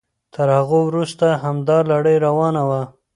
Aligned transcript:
تر 0.33 0.47
هغوی 0.57 0.81
وروسته 0.87 1.27
همدا 1.43 1.77
لړۍ 1.91 2.17
روانه 2.25 2.61
وه. 2.69 2.81